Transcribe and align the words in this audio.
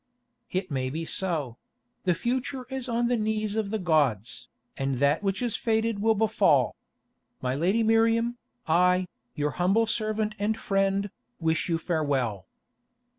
"It 0.49 0.71
may 0.71 0.89
be 0.89 1.05
so; 1.05 1.57
the 2.05 2.15
future 2.15 2.65
is 2.71 2.89
on 2.89 3.07
the 3.07 3.15
knees 3.15 3.55
of 3.55 3.69
the 3.69 3.77
gods, 3.77 4.47
and 4.75 4.95
that 4.95 5.21
which 5.21 5.43
is 5.43 5.55
fated 5.55 5.99
will 5.99 6.15
befall. 6.15 6.75
My 7.39 7.53
Lady 7.53 7.83
Miriam, 7.83 8.39
I, 8.67 9.07
your 9.35 9.51
humble 9.61 9.85
servant 9.85 10.33
and 10.39 10.57
friend, 10.57 11.11
wish 11.39 11.69
you 11.69 11.77
farewell." 11.77 12.47